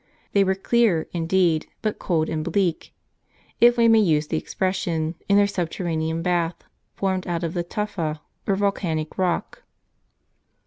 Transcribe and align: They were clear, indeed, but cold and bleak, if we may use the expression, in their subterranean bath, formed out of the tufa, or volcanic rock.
They 0.33 0.43
were 0.43 0.55
clear, 0.55 1.07
indeed, 1.13 1.67
but 1.83 1.99
cold 1.99 2.27
and 2.27 2.43
bleak, 2.43 2.91
if 3.59 3.77
we 3.77 3.87
may 3.87 3.99
use 3.99 4.25
the 4.25 4.37
expression, 4.39 5.13
in 5.29 5.37
their 5.37 5.45
subterranean 5.45 6.23
bath, 6.23 6.63
formed 6.95 7.27
out 7.27 7.43
of 7.43 7.53
the 7.53 7.61
tufa, 7.63 8.19
or 8.47 8.55
volcanic 8.55 9.19
rock. 9.19 9.61